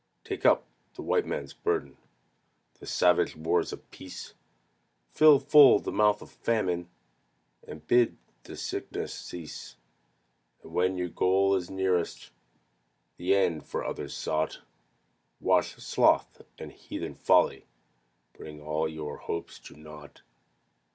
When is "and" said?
7.67-7.85, 10.63-10.73, 16.57-16.71